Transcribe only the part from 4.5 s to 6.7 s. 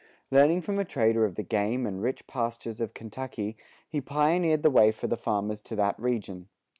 the way for the farmers to that region.